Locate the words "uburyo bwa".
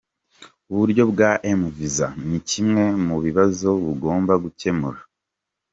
0.71-1.31